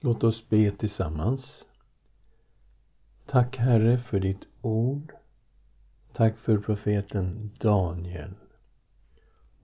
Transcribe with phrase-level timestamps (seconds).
[0.00, 1.64] Låt oss be tillsammans.
[3.26, 5.12] Tack Herre för ditt ord.
[6.12, 8.34] Tack för profeten Daniel.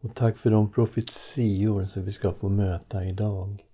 [0.01, 3.65] Och tack för de profetior som vi ska få möta idag.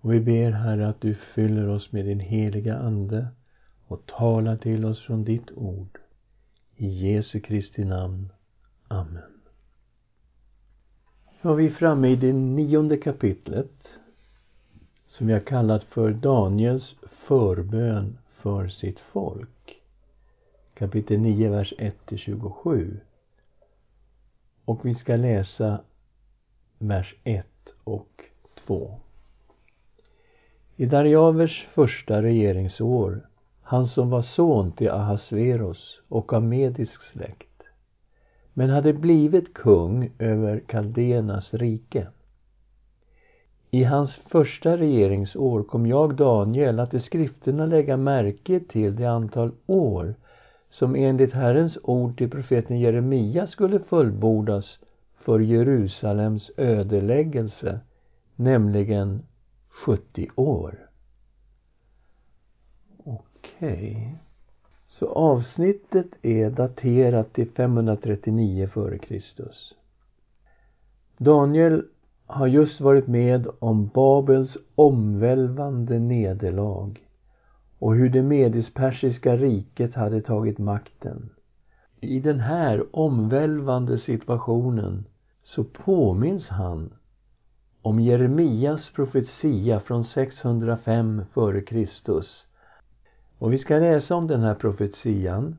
[0.00, 3.26] Och vi ber Herre att du fyller oss med din heliga Ande
[3.86, 5.98] och talar till oss från ditt ord.
[6.76, 8.32] I Jesu Kristi namn.
[8.88, 9.40] Amen.
[11.42, 13.98] Nu är vi framme i det nionde kapitlet
[15.12, 19.80] som jag kallat för Daniels förbön för sitt folk.
[20.74, 22.96] Kapitel 9, vers 1-27.
[24.64, 25.80] Och vi ska läsa
[26.78, 27.46] vers 1
[27.84, 28.22] och
[28.66, 29.00] 2.
[30.76, 33.28] I Darjavers första regeringsår,
[33.62, 37.62] han som var son till Ahasveros och av medisk släkt,
[38.52, 42.08] men hade blivit kung över Kaldenas rike.
[43.74, 49.52] I hans första regeringsår kom jag, Daniel, att i skrifterna lägga märke till det antal
[49.66, 50.14] år
[50.70, 54.78] som enligt Herrens ord till profeten Jeremia skulle fullbordas
[55.14, 57.80] för Jerusalems ödeläggelse,
[58.36, 59.22] nämligen
[59.68, 60.90] 70 år.
[63.04, 63.20] Okej.
[63.60, 64.10] Okay.
[64.86, 69.44] Så avsnittet är daterat till 539 f.Kr.
[71.18, 71.84] Daniel
[72.32, 77.00] har just varit med om Babels omvälvande nederlag
[77.78, 81.30] och hur det medispersiska riket hade tagit makten.
[82.00, 85.04] I den här omvälvande situationen
[85.44, 86.92] så påminns han
[87.82, 91.86] om Jeremias profetia från 605 f.Kr.
[93.38, 95.56] Och vi ska läsa om den här profetian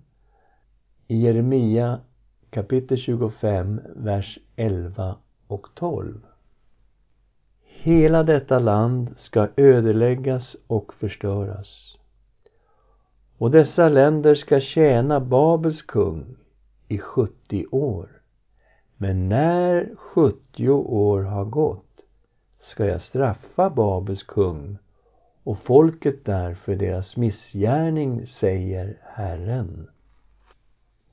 [1.08, 2.00] i Jeremia
[2.50, 5.16] kapitel 25, vers 11
[5.48, 6.33] och 12.
[7.86, 11.98] Hela detta land ska ödeläggas och förstöras.
[13.38, 16.36] Och dessa länder ska tjäna Babels kung
[16.88, 18.22] i 70 år.
[18.98, 22.02] Men när 70 år har gått
[22.62, 24.78] ska jag straffa Babels kung
[25.44, 29.88] och folket där för deras missgärning, säger Herren.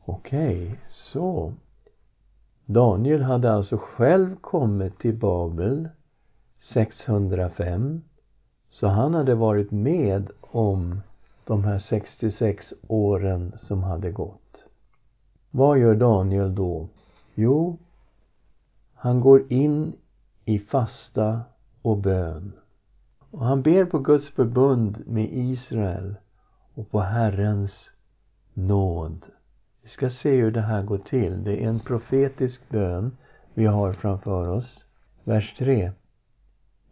[0.05, 1.53] Okej, okay, så.
[2.67, 5.89] Daniel hade alltså själv kommit till Babel
[6.61, 8.01] 605.
[8.69, 11.01] Så han hade varit med om
[11.45, 14.65] de här 66 åren som hade gått.
[15.51, 16.89] Vad gör Daniel då?
[17.35, 17.79] Jo,
[18.95, 19.93] han går in
[20.45, 21.41] i fasta
[21.83, 22.53] och bön.
[23.31, 26.15] Och han ber på Guds förbund med Israel
[26.75, 27.91] och på Herrens
[28.55, 29.27] nåd.
[29.83, 31.45] Vi ska se hur det här går till.
[31.45, 33.17] Det är en profetisk bön
[33.55, 34.85] vi har framför oss.
[35.25, 35.93] Vers 3.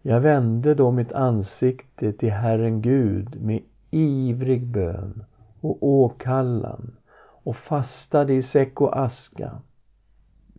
[0.02, 5.24] Jag vände då mitt ansikte till Herren Gud med ivrig bön
[5.60, 6.96] och åkallan
[7.44, 9.60] och fastade i säck och aska.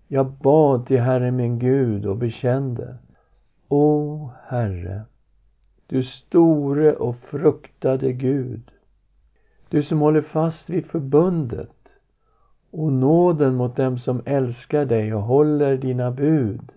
[0.07, 2.97] Jag bad till Herren min Gud och bekände.
[3.67, 5.01] O Herre,
[5.87, 8.71] du store och fruktade Gud,
[9.69, 11.79] du som håller fast vid förbundet
[12.71, 16.71] och nåden mot dem som älskar dig och håller dina bud.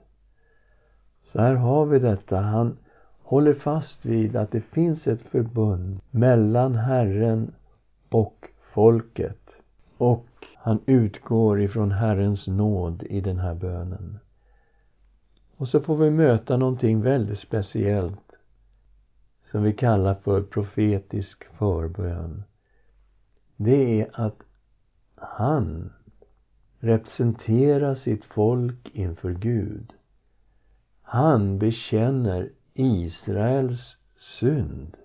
[1.32, 2.40] Så här har vi detta.
[2.40, 2.76] Han
[3.22, 7.54] håller fast vid att det finns ett förbund mellan Herren
[8.08, 9.56] och folket.
[9.98, 10.26] Och
[10.56, 14.18] han utgår ifrån Herrens nåd i den här bönen.
[15.56, 18.32] Och så får vi möta någonting väldigt speciellt
[19.50, 22.42] som vi kallar för profetisk förbön.
[23.56, 24.38] Det är att
[25.14, 25.92] han
[26.78, 29.92] representerar sitt folk inför Gud.
[31.12, 34.96] Han bekänner Israels synd.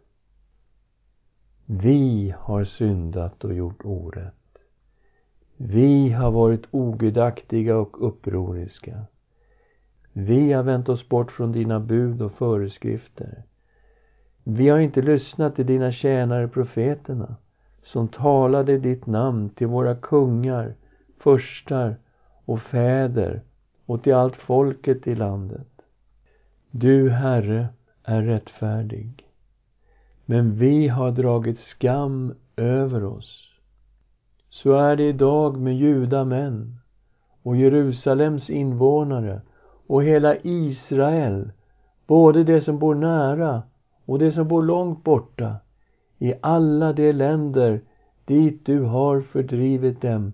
[1.65, 4.57] Vi har syndat och gjort orätt.
[5.57, 9.05] Vi har varit ogudaktiga och upproriska.
[10.13, 13.43] Vi har vänt oss bort från dina bud och föreskrifter.
[14.43, 17.35] Vi har inte lyssnat till dina tjänare profeterna
[17.83, 20.75] som talade ditt namn till våra kungar,
[21.17, 21.95] förstar
[22.45, 23.41] och fäder
[23.85, 25.76] och till allt folket i landet.
[26.79, 27.67] Du, Herre,
[28.03, 29.25] är rättfärdig.
[30.25, 33.59] Men vi har dragit skam över oss.
[34.49, 36.77] Så är det idag med judamän
[37.43, 39.41] och Jerusalems invånare
[39.87, 41.51] och hela Israel,
[42.07, 43.63] både de som bor nära
[44.05, 45.55] och de som bor långt borta,
[46.17, 47.81] i alla de länder
[48.25, 50.33] dit du har fördrivit dem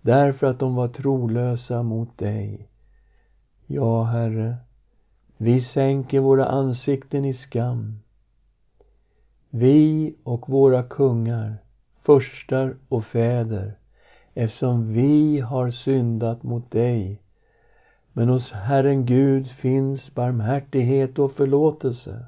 [0.00, 2.68] därför att de var trolösa mot dig.
[3.66, 4.56] Ja, Herre,
[5.36, 7.98] vi sänker våra ansikten i skam.
[9.50, 11.56] vi och våra kungar,
[12.02, 13.78] förstar och fäder,
[14.34, 17.20] eftersom vi har syndat mot dig.
[18.12, 22.26] Men hos Herren Gud finns barmhärtighet och förlåtelse.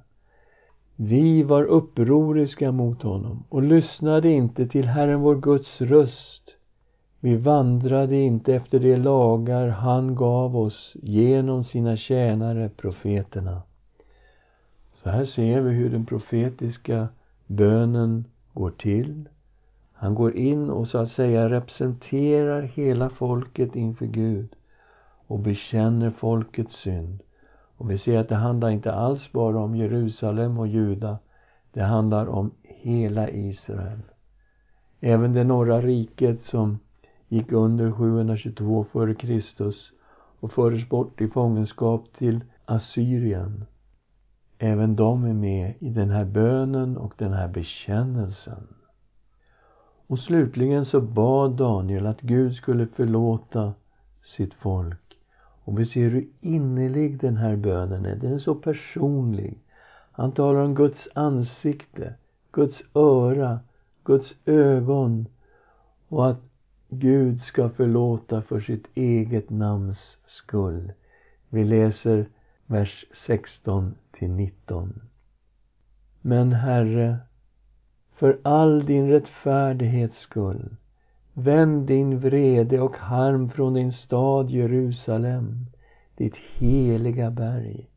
[0.97, 6.58] Vi var upproriska mot honom och lyssnade inte till Herren vår Guds röst.
[7.21, 13.63] Vi vandrade inte efter de lagar han gav oss genom sina tjänare profeterna.
[14.95, 17.09] Så här ser vi hur den profetiska
[17.47, 19.29] bönen går till.
[19.93, 24.49] Han går in och så att säga representerar hela folket inför Gud
[25.27, 27.23] och bekänner folkets synd.
[27.77, 31.19] Och vi ser att det handlar inte alls bara om Jerusalem och Juda.
[31.73, 34.03] Det handlar om hela Israel.
[35.01, 36.79] Även det norra riket som
[37.29, 39.73] gick under 722 f.Kr.
[40.41, 43.65] och fördes bort i fångenskap till Assyrien.
[44.59, 48.67] Även de är med i den här bönen och den här bekännelsen.
[50.07, 53.75] Och slutligen så bad Daniel att Gud skulle förlåta
[54.37, 55.19] sitt folk.
[55.65, 58.17] Och vi ser hur innerlig den här bönen är.
[58.17, 59.59] Den är så personlig.
[60.13, 62.15] Han talar om Guds ansikte,
[62.53, 63.61] Guds öra,
[64.05, 65.27] Guds ögon
[66.09, 66.48] och att
[66.91, 70.93] Gud ska förlåta för sitt eget namns skull.
[71.49, 72.29] Vi läser
[72.67, 75.01] vers 16 till 19.
[76.21, 77.17] Men Herre,
[78.15, 80.77] för all din rättfärdighets skull,
[81.33, 85.67] vänd din vrede och harm från din stad Jerusalem,
[86.17, 87.89] ditt heliga berg.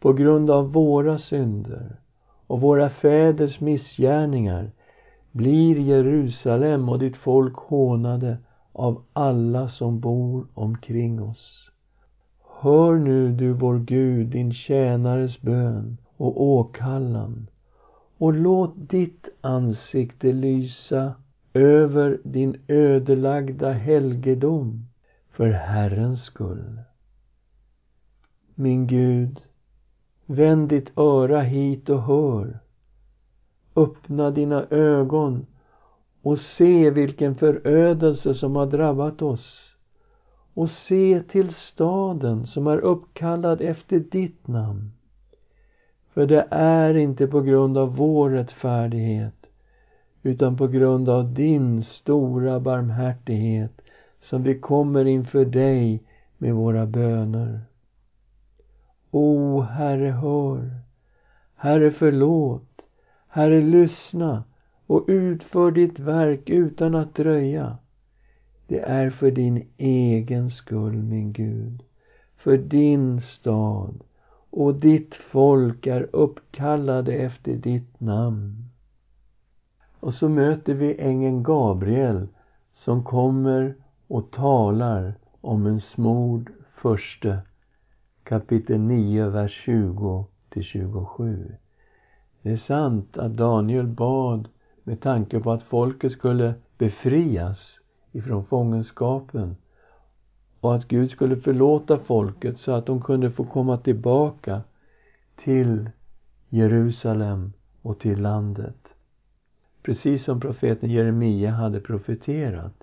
[0.00, 1.96] På grund av våra synder
[2.46, 4.70] och våra fäders missgärningar
[5.34, 8.38] blir Jerusalem och ditt folk hånade
[8.72, 11.70] av alla som bor omkring oss.
[12.60, 17.46] Hör nu, du vår Gud, din tjänares bön och åkallan
[18.18, 21.14] och låt ditt ansikte lysa
[21.52, 24.86] över din ödelagda helgedom
[25.30, 26.80] för Herrens skull.
[28.54, 29.40] Min Gud,
[30.26, 32.63] vänd ditt öra hit och hör.
[33.76, 35.46] Öppna dina ögon
[36.22, 39.74] och se vilken förödelse som har drabbat oss
[40.54, 44.92] och se till staden som är uppkallad efter ditt namn.
[46.12, 49.46] För det är inte på grund av vår rättfärdighet
[50.22, 53.80] utan på grund av din stora barmhärtighet
[54.20, 56.02] som vi kommer inför dig
[56.38, 57.60] med våra böner.
[59.10, 60.70] O Herre, hör.
[61.54, 62.73] Herre, förlåt.
[63.34, 64.44] Herre, lyssna
[64.86, 67.78] och utför ditt verk utan att dröja.
[68.66, 71.82] Det är för din egen skull, min Gud,
[72.36, 74.04] för din stad
[74.50, 78.68] och ditt folk är uppkallade efter ditt namn.
[80.00, 82.28] Och så möter vi ängeln Gabriel
[82.72, 83.74] som kommer
[84.08, 87.38] och talar om en smord förste
[88.22, 91.56] kapitel 9, vers 20 till 27.
[92.44, 94.48] Det är sant att Daniel bad
[94.82, 97.80] med tanke på att folket skulle befrias
[98.12, 99.56] ifrån fångenskapen
[100.60, 104.62] och att Gud skulle förlåta folket så att de kunde få komma tillbaka
[105.44, 105.90] till
[106.48, 107.52] Jerusalem
[107.82, 108.94] och till landet.
[109.82, 112.82] Precis som profeten Jeremia hade profeterat.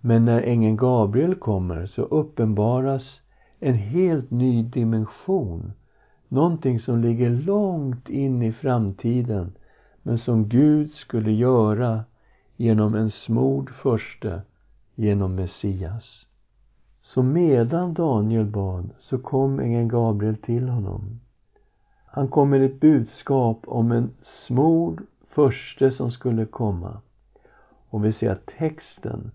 [0.00, 3.20] Men när ängeln Gabriel kommer så uppenbaras
[3.60, 5.72] en helt ny dimension.
[6.32, 9.52] Någonting som ligger långt in i framtiden
[10.02, 12.04] men som Gud skulle göra
[12.56, 14.42] genom en smord förste,
[14.94, 16.26] genom Messias.
[17.00, 21.20] Så medan Daniel bad så kom ängeln Gabriel till honom.
[22.06, 24.10] Han kom med ett budskap om en
[24.46, 27.00] smord förste som skulle komma.
[27.88, 29.30] Och vi ser att texten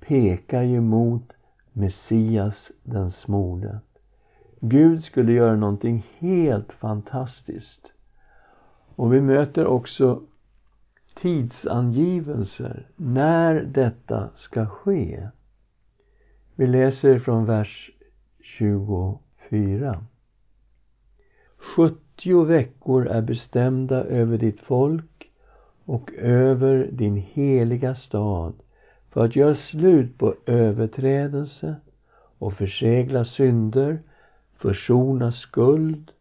[0.00, 1.32] pekar ju mot
[1.72, 3.80] Messias den smorde.
[4.66, 7.92] Gud skulle göra någonting helt fantastiskt.
[8.96, 10.22] Och vi möter också
[11.22, 15.28] tidsangivelser när detta ska ske.
[16.54, 17.90] Vi läser från vers
[18.40, 20.04] 24.
[21.76, 25.30] 70 veckor är bestämda över ditt folk
[25.84, 28.54] och över din heliga stad
[29.10, 31.76] för att göra slut på överträdelse
[32.38, 33.98] och försegla synder,
[34.58, 36.12] försona skuld,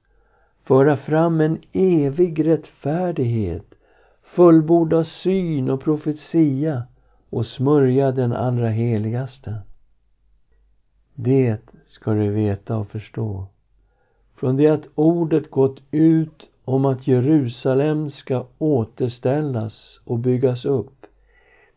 [0.63, 3.73] föra fram en evig rättfärdighet,
[4.23, 6.83] fullborda syn och profetia
[7.29, 9.55] och smörja den allra heligaste.
[11.15, 13.45] Det ska du veta och förstå.
[14.35, 21.05] Från det att ordet gått ut om att Jerusalem ska återställas och byggas upp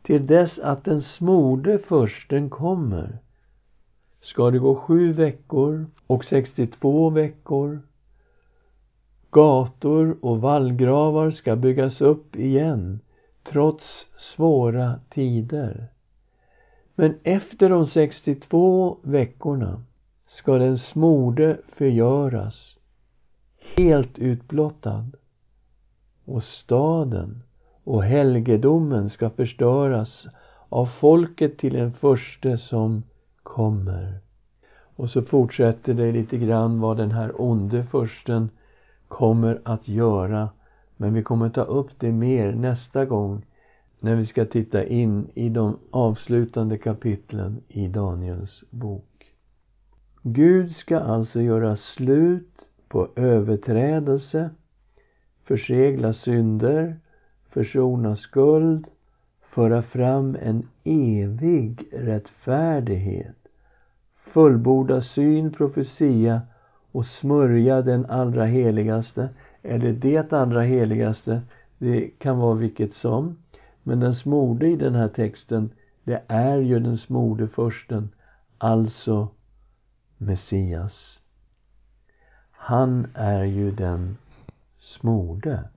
[0.03, 3.19] till dess att den smorde försten kommer
[4.27, 7.81] ska det gå sju veckor och 62 veckor.
[9.31, 13.01] Gator och vallgravar ska byggas upp igen
[13.45, 15.87] trots svåra tider.
[16.95, 19.83] Men efter de 62 veckorna
[20.27, 22.79] ska den smorde förgöras,
[23.77, 25.07] helt utblottad.
[26.25, 27.43] Och staden
[27.85, 30.27] och helgedomen ska förstöras
[30.69, 33.03] av folket till en förste som
[33.57, 34.19] kommer.
[34.97, 38.51] Och så fortsätter det lite grann vad den här onde försten
[39.09, 40.49] kommer att göra.
[40.97, 43.47] Men vi kommer ta upp det mer nästa gång
[44.01, 49.35] när vi ska titta in i de avslutande kapitlen i Daniels bok.
[50.23, 54.51] Gud ska alltså göra slut på överträdelse,
[55.45, 56.97] försegla synder,
[57.51, 58.87] försona skuld,
[59.41, 63.46] föra fram en evig rättfärdighet,
[64.37, 66.43] fullborda syn, profetia
[66.93, 69.29] och smörja den allra heligaste,
[69.63, 71.43] eller det allra heligaste,
[71.79, 73.37] det kan vara vilket som.
[73.83, 75.71] Men den smorde i den här texten,
[76.05, 78.09] det är ju den smorde försten,
[78.59, 79.29] alltså
[80.19, 81.21] Messias.
[82.51, 84.17] Han är ju den
[84.79, 85.69] smorde.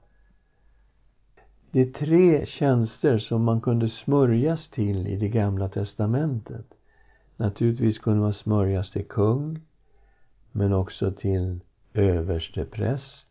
[1.72, 6.79] Det är tre tjänster som man kunde smörjas till i det gamla testamentet.
[7.40, 9.62] Naturligtvis kunde man smörjas till kung,
[10.52, 11.60] men också till
[11.94, 13.28] överstepräst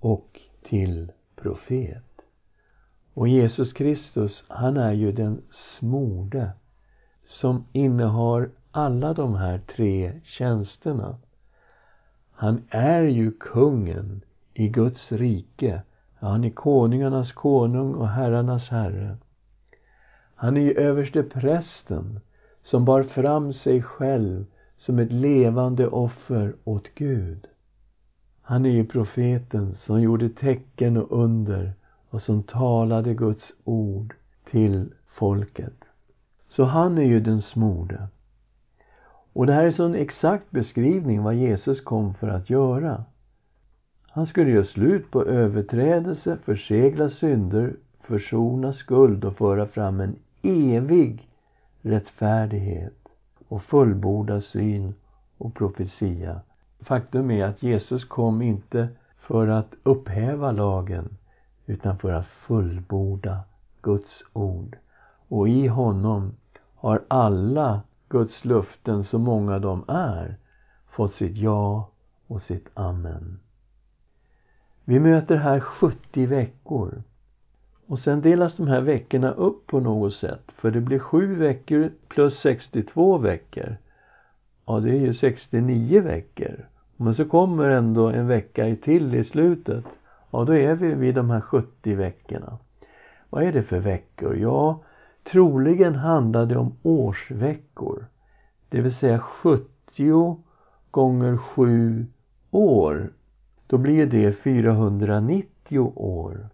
[0.00, 2.22] och till profet.
[3.14, 6.52] Och Jesus Kristus, han är ju den smorde
[7.26, 11.18] som innehar alla de här tre tjänsterna.
[12.30, 14.24] Han är ju kungen
[14.54, 15.82] i Guds rike
[16.26, 19.16] han är konungarnas konung och herrarnas herre.
[20.34, 22.20] Han är ju överste prästen
[22.62, 24.44] som bar fram sig själv
[24.78, 27.46] som ett levande offer åt Gud.
[28.42, 31.72] Han är ju profeten som gjorde tecken och under
[32.10, 34.14] och som talade Guds ord
[34.50, 35.84] till folket.
[36.48, 38.08] Så han är ju den smorde.
[39.32, 43.04] Och det här är så en exakt beskrivning vad Jesus kom för att göra.
[44.08, 51.28] Han skulle göra slut på överträdelse, försegla synder, försona skuld och föra fram en evig
[51.82, 53.08] rättfärdighet
[53.48, 54.94] och fullborda syn
[55.38, 56.40] och profetia.
[56.80, 61.16] Faktum är att Jesus kom inte för att upphäva lagen
[61.66, 63.40] utan för att fullborda
[63.82, 64.76] Guds ord.
[65.28, 66.34] Och i honom
[66.74, 70.36] har alla Guds löften, så många de är,
[70.86, 71.90] fått sitt ja
[72.26, 73.40] och sitt amen.
[74.84, 77.02] Vi möter här 70 veckor.
[77.92, 80.42] Och sen delas de här veckorna upp på något sätt.
[80.56, 83.76] För det blir sju veckor plus 62 veckor.
[84.66, 86.66] Ja, det är ju 69 veckor.
[86.96, 89.84] Men så kommer ändå en vecka till i slutet.
[90.30, 92.58] Ja, då är vi vid de här 70 veckorna.
[93.30, 94.36] Vad är det för veckor?
[94.36, 94.82] Ja,
[95.24, 98.06] troligen handlar det om årsveckor.
[98.68, 100.36] Det vill säga 70
[100.90, 102.06] gånger 7
[102.50, 103.10] år
[103.66, 106.48] då blir det 490 år.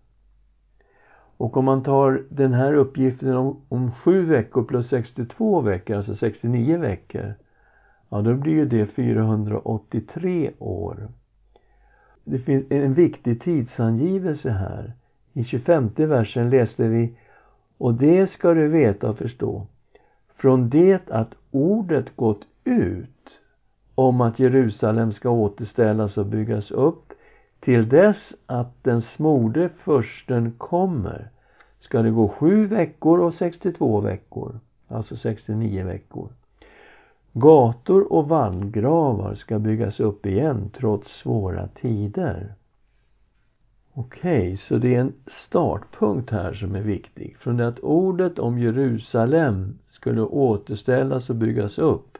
[1.38, 6.16] Och om man tar den här uppgiften om, om 7 veckor plus 62 veckor, alltså
[6.16, 7.34] 69 veckor,
[8.08, 11.08] ja då blir ju det 483 år.
[12.24, 14.92] Det finns en viktig tidsangivelse här.
[15.32, 17.16] I 25 versen läste vi
[17.78, 19.66] Och det ska du veta och förstå.
[20.36, 23.28] Från det att ordet gått ut
[23.94, 27.07] om att Jerusalem ska återställas och byggas upp
[27.60, 31.30] till dess att den smorde försten kommer
[31.80, 36.28] ska det gå sju veckor och 62 veckor, alltså 69 veckor.
[37.32, 42.54] Gator och vallgravar ska byggas upp igen trots svåra tider.
[43.92, 47.36] Okej, okay, så det är en startpunkt här som är viktig.
[47.38, 52.18] Från det att ordet om Jerusalem skulle återställas och byggas upp.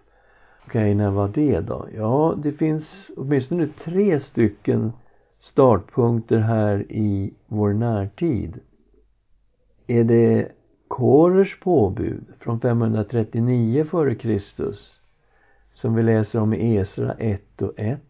[0.66, 1.86] Okej, okay, när var det då?
[1.96, 2.84] Ja, det finns
[3.16, 4.92] åtminstone tre stycken
[5.40, 8.60] startpunkter här i vår närtid.
[9.86, 10.52] Är det
[10.88, 14.40] Korers påbud från 539 f.Kr.
[15.74, 18.00] som vi läser om i Esra 1 och 1?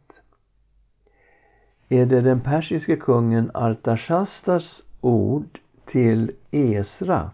[1.88, 7.30] Är det den persiske kungen Artashastas ord till Esra?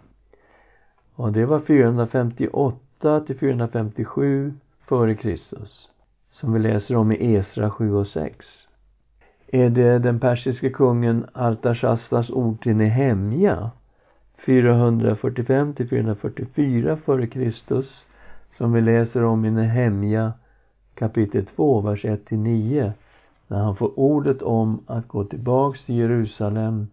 [1.14, 5.38] Och det var 458 till 457 f.Kr.
[6.32, 8.63] som vi läser om i Esra 7 och 6
[9.46, 13.70] är det den persiske kungen Artashastas ord till Nehemja
[14.46, 17.84] 445 till 444 f.Kr.
[18.58, 20.32] Som vi läser om i Nehemja
[20.94, 22.92] kapitel 2, vers 1 till 9
[23.48, 26.86] när han får ordet om att gå tillbaks till Jerusalem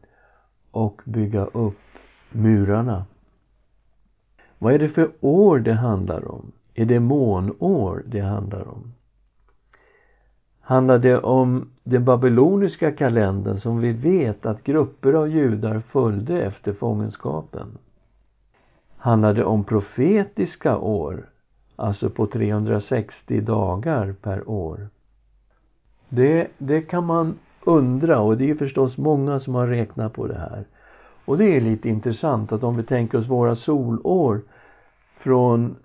[0.71, 1.79] och bygga upp
[2.31, 3.05] murarna.
[4.57, 6.51] Vad är det för år det handlar om?
[6.73, 8.93] Är det månår det handlar om?
[10.61, 16.73] Handlar det om den babyloniska kalendern som vi vet att grupper av judar följde efter
[16.73, 17.77] fångenskapen?
[18.97, 21.29] Handlar det om profetiska år,
[21.75, 24.87] alltså på 360 dagar per år?
[26.09, 30.37] Det, det kan man undra och det är förstås många som har räknat på det
[30.37, 30.65] här.
[31.25, 34.41] Och det är lite intressant att om vi tänker oss våra solår
[35.17, 35.75] från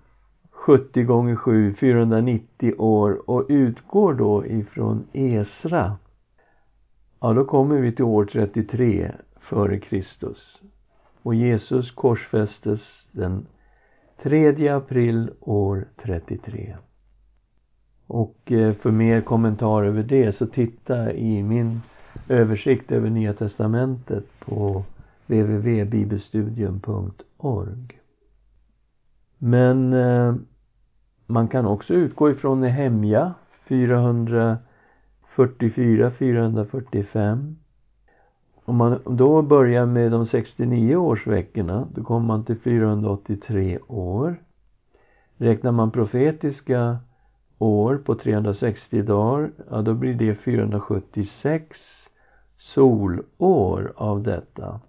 [0.67, 5.97] 70 gånger 7, 490 år och utgår då ifrån Esra.
[7.19, 10.61] Ja, då kommer vi till år 33 före Kristus.
[11.23, 12.81] Och Jesus korsfästes
[13.11, 13.45] den
[14.23, 16.77] 3 april år 33.
[18.07, 21.81] Och eh, för mer kommentar över det så titta i min
[22.29, 24.83] översikt över Nya Testamentet på
[25.27, 27.99] www.bibelstudium.org.
[29.37, 30.35] Men eh,
[31.27, 33.33] man kan också utgå ifrån Nehemja
[33.67, 37.55] 444, 445.
[38.65, 44.35] Om man då börjar med de 69 årsveckorna, då kommer man till 483 år.
[45.37, 46.97] Räknar man profetiska
[47.57, 51.77] år på 360 dagar, ja då blir det 476
[52.57, 54.79] solår av detta.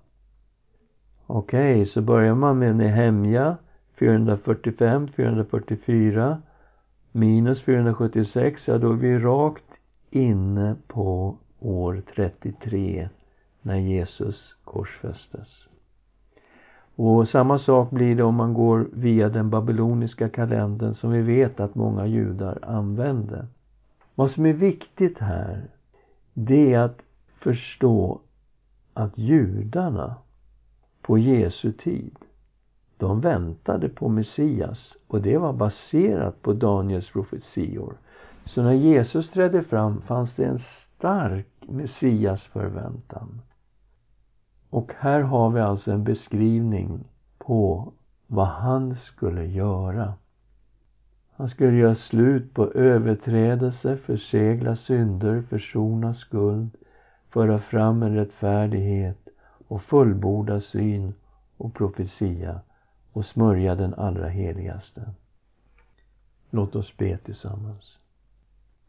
[1.27, 3.57] Okej, okay, så börjar man med Nehemja
[3.99, 6.43] 445, 444
[7.13, 9.65] minus 476, ja då är vi rakt
[10.11, 13.09] inne på år 33
[13.63, 15.69] när Jesus korsfästes.
[16.97, 21.61] Och samma sak blir det om man går via den babyloniska kalendern som vi vet
[21.61, 23.47] att många judar använde.
[24.15, 25.71] Vad som är viktigt här,
[26.35, 27.03] det är att
[27.41, 28.21] förstå
[28.95, 30.15] att judarna
[31.03, 32.17] på Jesu tid
[32.99, 37.95] de väntade på Messias och det var baserat på Daniels profetior.
[38.45, 40.61] Så när Jesus trädde fram fanns det en
[40.97, 43.41] stark Messias förväntan.
[44.71, 47.05] Och här har vi alltså en beskrivning
[47.39, 47.93] på
[48.27, 50.15] vad han skulle göra.
[51.37, 56.71] Han skulle göra slut på överträdelse, försegla synder, försona skuld,
[57.31, 59.29] föra fram en rättfärdighet
[59.69, 61.15] och fullborda syn
[61.57, 62.61] och profetia
[63.13, 65.15] och smörja den allra heligaste.
[66.51, 67.99] Låt oss be tillsammans.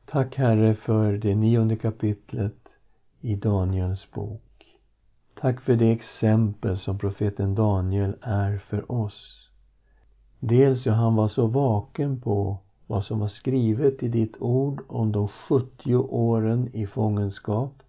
[0.05, 2.69] Tack Herre för det nionde kapitlet
[3.21, 4.41] i Daniels bok.
[5.39, 9.49] Tack för det exempel som profeten Daniel är för oss.
[10.39, 15.11] Dels hur han var så vaken på vad som var skrivet i ditt ord om
[15.11, 17.83] de 70 åren i fångenskap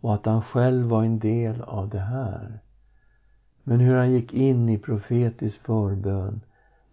[0.00, 2.60] och att han själv var en del av det här.
[3.68, 6.40] Men hur han gick in i profetisk förbön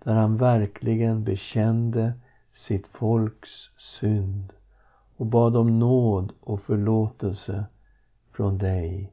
[0.03, 2.13] där han verkligen bekände
[2.53, 3.49] sitt folks
[3.99, 4.53] synd
[5.17, 7.65] och bad om nåd och förlåtelse
[8.31, 9.11] från dig.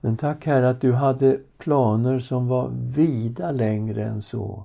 [0.00, 4.64] Men tack Herre att du hade planer som var vida längre än så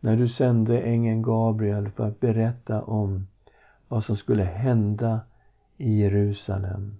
[0.00, 3.26] när du sände ängeln Gabriel för att berätta om
[3.88, 5.20] vad som skulle hända
[5.76, 6.96] i Jerusalem.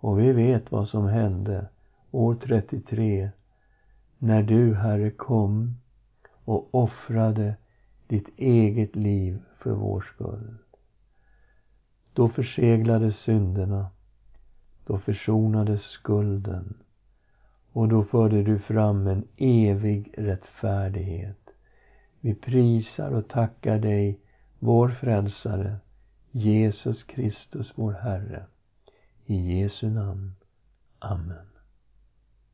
[0.00, 1.66] Och vi vet vad som hände
[2.10, 3.30] år 33
[4.22, 5.76] när du, Herre, kom
[6.44, 7.56] och offrade
[8.06, 10.54] ditt eget liv för vår skull.
[12.12, 13.90] Då förseglades synderna,
[14.86, 16.74] då försonades skulden
[17.72, 21.50] och då förde du fram en evig rättfärdighet.
[22.20, 24.20] Vi prisar och tackar dig,
[24.58, 25.76] vår frälsare,
[26.30, 28.46] Jesus Kristus, vår Herre.
[29.26, 30.32] I Jesu namn.
[30.98, 31.51] Amen.